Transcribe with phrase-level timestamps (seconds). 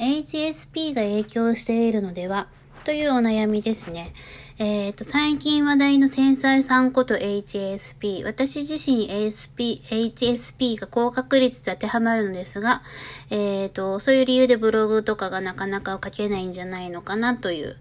[0.00, 2.48] HSP が影響しているのでは
[2.84, 4.14] というお悩みですね。
[4.58, 8.24] えっ、ー、と、最近話題の繊細さんこと HSP。
[8.24, 12.82] 私自身 ASP、HSP が高確率で当てはまるのですが、
[13.30, 17.76] えっ、ー、と、そういう理由でブログとかがなかなか書けないんじゃないのかなという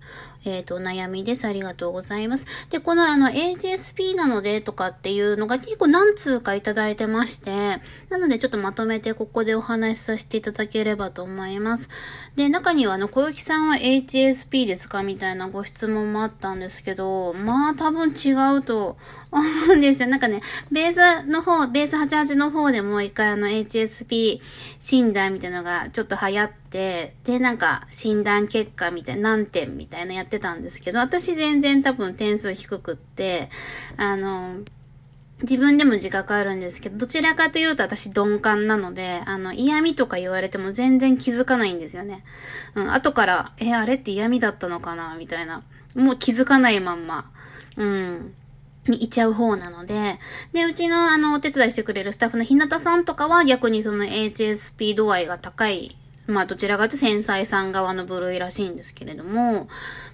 [0.45, 1.45] えっ、ー、と、お悩みです。
[1.45, 2.45] ありがとうございます。
[2.69, 11.89] で、このあの、HSP なのでとかっていうのが結構何通かいただいてまして、なのでちょっとまとめてここでお話しさせていただければと思います。
[12.35, 15.03] で、中にはあの、小雪さんは HSP ですか？
[15.03, 18.97] みたいなご質問もあったんですけど、まあ多分違うと
[19.31, 19.43] 思
[19.73, 20.07] うんですよ。
[20.07, 24.39] なんかね、ベースの方、ベース88の方でもう一回あの HSP
[24.79, 33.49] 診断みたいなのがちょっと流行って、で、なんか診断結果みたいな、何点みたいなやってたんですけど、私全然多分点数低くって、
[33.97, 34.61] あの、
[35.41, 42.25] 自分でも自覚あるんですけど、どちらかというと私鈍感なので、あの、嫌味とか言われても全然気づかないんですよね。
[42.75, 45.63] うん、後から、え、あれって嫌味だったのかなみたいな。
[45.95, 47.31] もう気づかないまんま。
[47.77, 48.33] うん。
[48.87, 50.19] にいちゃう方なので、
[50.53, 55.95] で、うちのあの、お手伝いしてくれるスタッフの日向さんとかは逆にその HSP 度合いが高い、
[56.27, 59.67] まあどちらかというと繊細さん側の部類らしいんですけれども、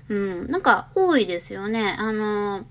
[0.09, 1.95] うん、なんか多いですよね。
[1.97, 2.65] あの、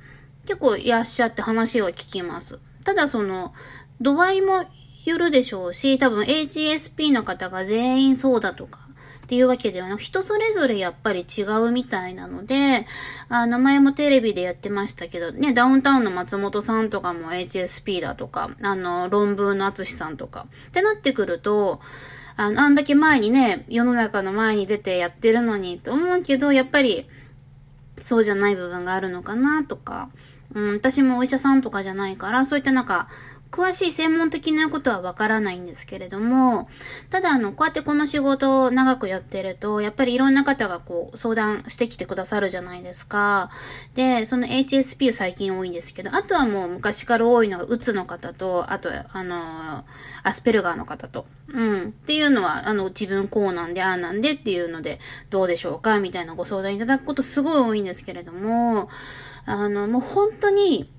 [0.46, 2.58] 結構いらっしゃって話を聞きます。
[2.84, 3.54] ただその、
[4.00, 4.64] 度合いも
[5.04, 8.83] よるでしょうし、多分 HSP の方が全員そうだとか、
[9.24, 12.86] っていうわけではなく、人それぞれやっぱり違うみたいなので、
[13.30, 21.80] あ名前もテレビでやってましたけど、ね、ダウンタウンの松本さんとかも HSP だとか、あの、論文の厚さんとか、ってなってくると、
[22.36, 27.06] あの、あんだけ前にね、世の中の前に出てやってるのにと思うけど、やっぱり、
[27.98, 30.10] そうじゃない部分があるのかなとか、
[30.52, 33.08] うん、私もお医者さんとかじゃないから、そういったなんか、
[33.54, 36.68] 詳しい専門的なことはわからないんですけれども、
[37.08, 43.50] ただあの、こうやってこの仕事を長くやってると、やっぱりいろんな方がこう、相談してきてくださるじゃないですか。
[43.94, 49.84] で、その HSP 最近多いんですけど、あとはもう昔から多いのが、うつの方と、あと、あの、
[50.24, 54.98] アスペルガーの方と、うん、っていうのは、あの、自分こうなんで、ああなんでっていうので、
[55.30, 58.88] どうでしょうかみたいなご相談いただくことすごい多いんですけれども、
[59.46, 60.90] あの、もう本当に、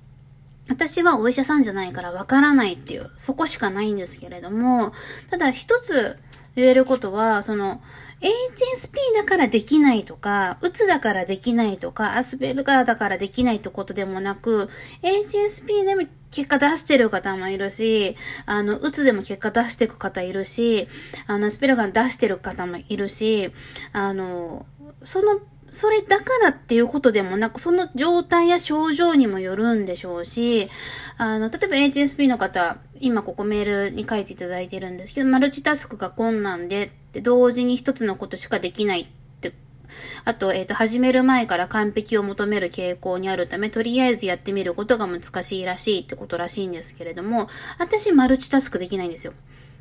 [0.68, 4.92] 私はお医者さんじゃないからわからないっていう、そこしかないんですけれども、
[5.30, 6.18] ただ一つ
[6.56, 7.80] 言えることは、その、
[8.20, 14.70] HSP だからできないとか、うつだからできないとか、アスペルガーだからできないってことでもなく、
[15.02, 18.16] HSP でも結果出してる方もいるし、
[18.46, 20.88] あの、うつでも結果出していく方いるし、
[21.26, 23.52] あの、アスペルガー出してる方もいるし、
[23.92, 24.64] あの、
[25.04, 25.40] その
[25.70, 30.68] それだからっていうことでもなく、その状態や症状にもよるんでしょうし、
[31.18, 39.06] あの、例えば HSP の方、今ここメールに書いていただいてるんですけど、マルチタスクが困難で、って同時に一つのことしかできないっ
[39.40, 39.52] て、
[40.24, 47.48] あと、えっ、ー、と、始める前から完璧を求める傾向にあるため、とりあえずやってみることが難しいらしいってことらしいんですけれども、
[47.78, 49.32] 私マルチタスクできないんですよ。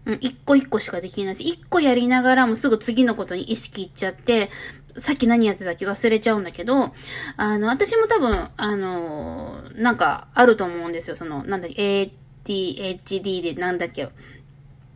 [0.05, 4.49] うん、一個一個しかできないし、一個やりながらもすぐ次のことに意識いっちゃって、
[4.97, 6.93] さっき何やってたっけ忘れちゃうんだけど、
[7.37, 11.15] あの、私も多分、あの、なんかあると思うんですよ。
[11.15, 12.11] その、なんだっけ、
[12.45, 14.07] ADHD でなんだっけ、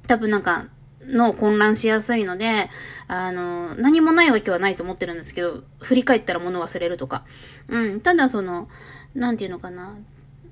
[0.08, 0.68] 多分なんか、
[1.06, 2.70] の混乱しやすいので、
[3.08, 7.26] あの、何もないわけはないと思ってるんですけど、振り返ったら物忘れるとか。
[7.68, 8.02] うん。
[8.02, 8.70] ただその、
[9.16, 9.98] なんていうのかな。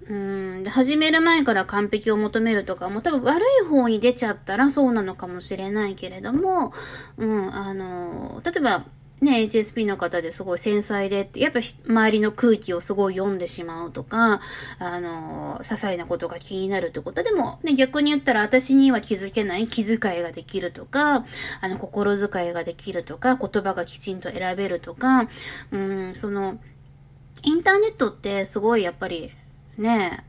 [0.09, 0.63] うん。
[0.63, 6.73] で、始める前から完璧を求めるとかも多分悪い方に出ちゃったらそうなのかもしれないけれども、
[7.17, 8.85] うん、あの、例えば、
[9.19, 14.41] ね、HSP の方ですごい繊細でって、やっぱ周りの空気をすごい読んでしまうとか、
[14.77, 17.23] あの、些細なことが気になるってこと。
[17.23, 21.25] でも、ね、逆に言ったら私には気づけない気遣いができるとか、
[21.61, 25.27] あの、心遣いができるとか、言葉がきちんと選べるとか、
[25.71, 26.59] うん、その、
[27.41, 29.31] インターネットってすごいやっぱり、
[29.79, 30.26] ね、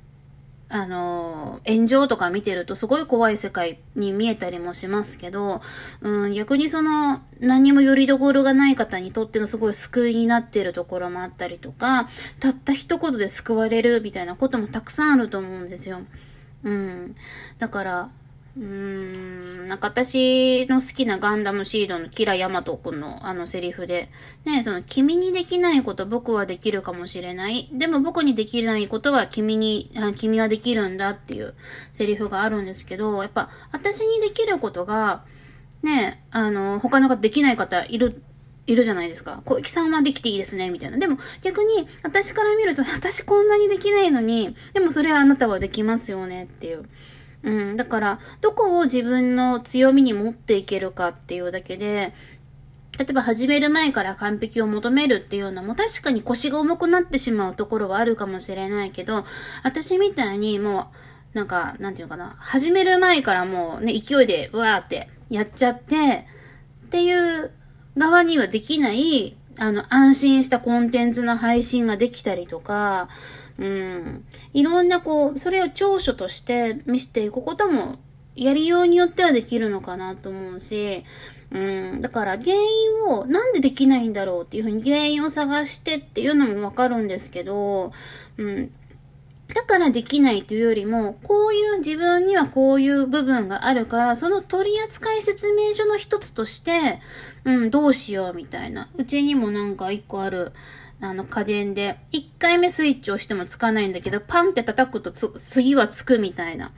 [0.70, 5.62] あの、炎上とか見てるとすごい怖い世界に見えたりもしますけど、
[6.02, 16.00] うん、逆にその、何もよりどころがない方にとってのすごい救いになっているところもあったりとか、たった一言で救われるみたいなこともたくさんあると思うんですよ。
[16.64, 17.16] うん。
[17.58, 18.10] だから、
[18.56, 24.10] うーん、なんか私の好きなガンダムシードのキラヤマト君のあのセリフで、
[24.44, 27.68] ね、その君にできないこと僕はできるかもしれない。
[27.72, 31.54] でも僕にできないことは君に、君はできるんだっていう
[31.92, 35.24] セリフがあるんですけど、やっぱ私にできることが、
[35.82, 38.22] ね、あの、他の方できない方いる
[38.68, 39.40] いるじゃないですか。
[39.46, 40.98] 小池さんはできていいですね、みたいな。
[40.98, 46.84] でも逆に私から見ると 私こんなにできないのに、でもそれはあなたはできますよねっていう。
[47.42, 52.12] うん、だから、どこを自分の強みに持っていけるかっていうだけで、
[52.98, 59.24] 例えば始める前から完璧を求めるっていうのも確かに腰が重くなってしまうところはあるかもしれないけど、
[59.62, 60.90] 私みたいにも
[61.34, 66.26] う、なんか、なんていうのかな、始める前からもうね、勢いでわーってやっちゃって、
[66.86, 67.52] っていう
[67.96, 73.08] 側にはできない、あの、安心したコンテンツの配信ができたりとか、
[73.58, 77.98] うん、いろんなこう、それを長所として見せていくことも、
[78.36, 81.04] やりようによってはできるのかなと思うし、
[81.50, 87.92] うん、だから原因をなんでできないんだろうっていうふうに原因を探してっていうのもわかるんですけど、
[88.36, 88.70] うん、
[89.54, 97.00] だからできないというよりも、こういう自分にはこういう部分があるから、その取扱説明書の一つとして、
[97.44, 98.90] うん、どうしようみたいな。
[98.96, 100.52] うちにもなんか一個ある、
[101.00, 106.72] あの家電で、一回目スイッチをしてもつかないんだけど、パンって叩くと次はつくみたいな。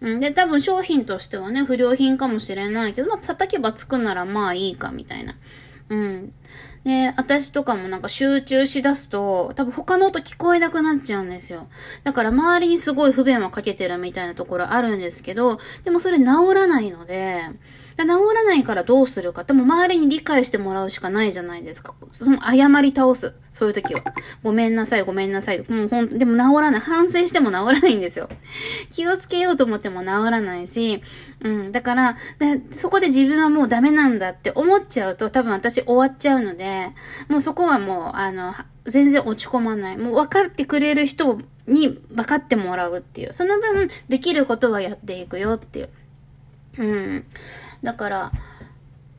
[0.00, 5.36] うん、で、多分商品としてはね、不良品かもしれないけど、まあ、叩けばつくならまあいいか、みたいな。
[5.90, 6.32] うん。
[6.84, 11.68] で、私とかもなんか集中しだすと、多分他の音聞こえなくなっちゃうんですよ。
[12.02, 17.42] だから周りにすごい不便はかけてるみたいなところあるんですけど、でもそれ治らないので、
[17.98, 19.44] 治らないからどうするか。
[19.44, 21.94] でも周りに理解してもらうしかないじゃないですか。
[22.10, 23.34] その謝り倒す。
[23.50, 24.02] そういう時は。
[24.42, 25.58] ごめんなさい、ごめんなさい。
[25.68, 26.80] もうほん、でも治らない。
[26.80, 28.28] 反省しても治らないんですよ。
[28.90, 31.02] 気をつけようと思っても治らないし、
[31.42, 31.70] うん。
[31.70, 32.16] だから、
[32.76, 36.90] そこで自分はもうダメなんだって思っちゃうと多分私終わっちゃうので、
[37.28, 38.54] もうそこはもう、あの、
[38.84, 39.96] 全然落ち込まない。
[39.96, 43.32] もう分かってくれる人に分かってもらうっていう。
[43.32, 45.90] その分、できることはやっていくよっていう。
[46.78, 47.22] うん。
[47.82, 48.32] だから、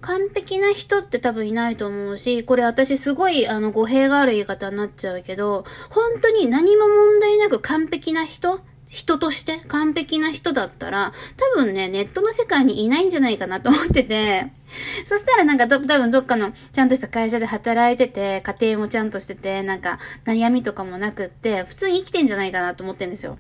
[0.02, 8.60] 完璧な人って多分いないと思うし、これ私すごいあの語弊がある言い方になっちゃうけど、本当に何も問題なく完璧な人
[8.94, 11.14] 人として完璧な人だったら、
[11.56, 14.52] 多分ね、ネットの世界にいないんじゃないかなと思ってて、
[15.04, 23.40] そしたらなんか多分どっかのちゃんとした会社で働いてて、家庭もちゃんとしてて、なんか悩みとかもなくって、普通に生きてんじゃないかなと思ってんですよ。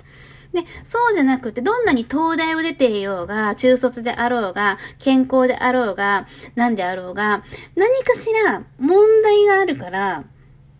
[0.53, 7.43] で、そうじゃなくて、どんなに東大を出ていようが、中卒であろうが、健康であろうが、何であろうが、
[7.75, 10.23] 何かしら問題があるから、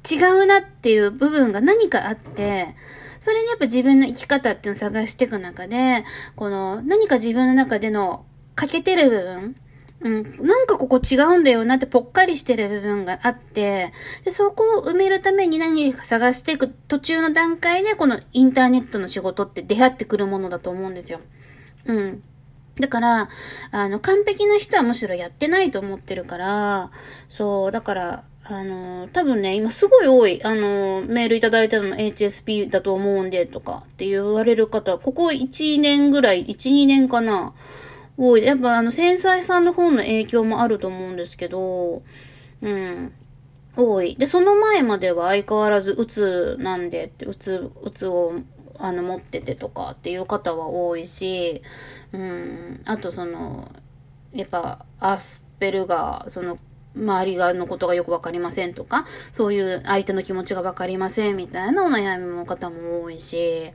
[0.10, 2.76] 違うなっていう部分が何かあって、
[3.24, 6.04] それにやっぱ自分の生き方っていうのを探していく中で、
[6.36, 8.26] この何か自分の中での
[8.56, 9.56] 欠けてる部分、
[10.02, 13.94] うん、なんかここ違うんだよなってぽっかりしてる部分があって、
[14.26, 21.22] で、そこを埋めるために何か探していく途中の段階でこのインターネットの仕事って出会ってくるものだと思うんですよ。
[21.86, 22.24] うん。
[22.78, 23.30] だから、
[23.72, 26.92] あの、完璧な人はむしろやってないと思ってるから、
[27.30, 37.54] そう、だから、あの、多分ね、今すごい多い、あの、メールいただいたの HSP だと思うんで、とかって言われる方、ここ1年ぐらい、1、2年かな。
[38.18, 38.44] 多い。
[38.44, 42.04] やっぱあの、繊細さんの方の影響もあると思うんですけど、
[42.62, 43.14] うん。
[43.78, 44.16] 多い。
[44.18, 48.34] で、その前までは相変わらず、うつなんでって、うつ、うつを、
[48.78, 51.62] あの、持っててとかっていう方は多いし、
[52.12, 52.82] うん。
[52.84, 53.72] あとその、
[54.34, 56.60] やっぱ、アスペルガー、その、
[56.96, 63.72] 周りがのことがよくわかりませんとか、そういう相手の気持ちがわかりませんみたいなお悩みの方も多いし、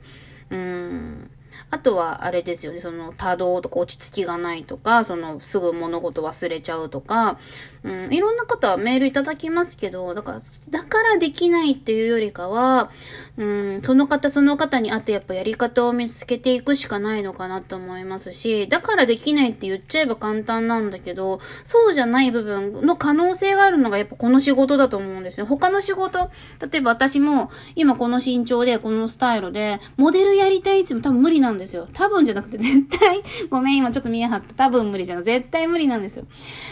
[0.49, 1.31] うん。
[1.71, 7.37] あとは、あれですよね、その、多動とか落ち着きがないとか、その、すぐ物事忘れちゃうとか、
[7.83, 12.91] うん、いろんな方はメールいただきますけど、だから、だからできないっていうよりかは、
[13.37, 25.45] うん、その方その方にあってやっぱやり方を見つけていくしかないのかなと思いますし、だからできないって言っちゃえば簡単なんだけど、そうじゃない部分の可能性があるのがやっぱこの仕事だと思うんですよ。
[25.45, 31.87] 他の仕事、例えば私も今この身長でこのスタイルで、モデルやりたいっても多分無理ななんですよ。
[31.93, 34.53] 多分じゃなくて絶対、 ごめん今ちょっと見え張った。
[34.53, 35.23] 多分無理じゃん。
[35.23, 36.25] 絶対無理なんですよ。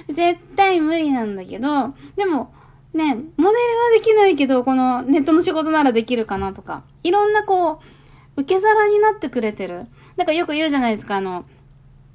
[0.08, 2.54] 絶対無理なんだけど、でも、
[2.94, 3.54] ね、モデルは
[3.94, 7.82] できないけど、このネットの仕事ならできるかなとか、いろんなこ
[8.38, 9.88] う、受け皿になってくれてる。
[10.16, 11.46] だかよく言うじゃないですか、あの、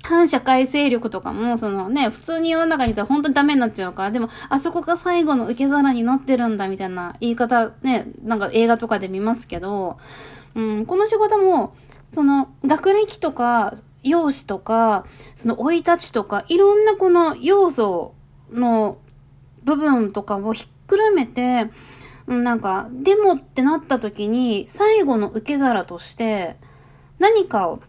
[0.02, 9.99] 反社会勢力とかも、そのね、普通に世の中にいたら本当にダメになっちゃうから、でも、あそこが最後の受け皿になってるんだ、みたいな言い方、ね、なんか映画とかで見ますけど、
[10.54, 11.75] うん、この仕事も、
[12.12, 18.14] その、学歴とか、容姿とか、その、生い立ちとか、いろんなこの要素
[18.50, 18.99] の
[19.64, 21.71] 部分とかをひっくるめて、
[22.26, 26.57] なんか、でもってなった時に、最後の受け皿として、
[27.19, 27.81] 何かを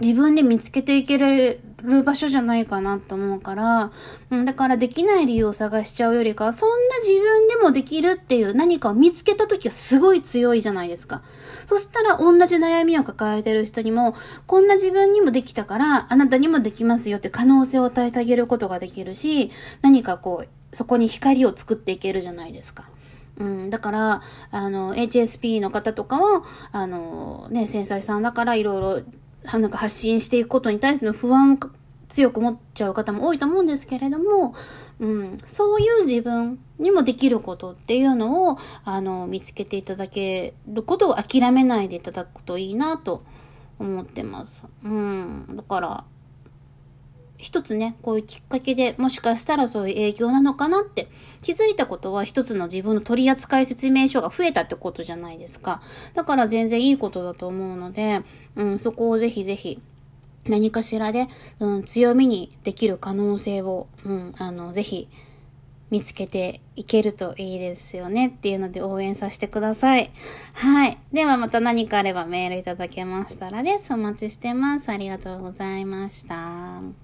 [0.00, 1.60] 自分で見つけていける
[2.04, 3.92] 場所じゃないかなと思うから、
[4.30, 11.22] うん、だからできない理由を探しちゃうよりか、そんな自分でもできるっていう何かを見つけた時はすごい強いじゃないですか。
[11.66, 22.88] そしたら同じ悩みを抱えてる人にも、こんな自分にもできたから、あなたにもできますよって可能性を与えてあげることができるし、何かこう、そこに光を作っていけるじゃないですか。
[23.36, 29.02] うん、だから、あの、HSP の方とかは、あの、ね、繊細さんだからいろいろ、
[29.44, 31.58] なんか発信していくことに対しての不安を
[32.08, 34.54] 強く持っちゃう方も多いと思うんですけれども、
[35.00, 43.24] うん、そういう自分にもできることっていうのを、あの、見つけていただけることを諦めないでいただくといいなと
[43.78, 44.62] 思ってます。
[44.84, 46.04] うん、だから、
[47.44, 51.08] 一つね、こういうきっかけでもしかしたらそういう影響なのかなって
[51.42, 55.82] 気づいたことは一つの自分の取扱説明書が増えたってことじゃないですか。
[56.14, 58.22] だから全然いいことだと思うので、
[58.56, 59.78] うん、そこをぜひぜひ
[60.46, 61.28] 何かしらで、
[61.60, 65.08] うん、強みにできる可能性を、うん、あの、ぜひ
[65.90, 70.10] 見つけていけるといいですよねっていうので応援させてください。
[70.54, 70.98] はい。
[71.12, 73.92] ではまた何かあればメールいただけましたらです。
[73.92, 74.88] お待ちしてます。
[74.88, 77.03] ありがとうございました。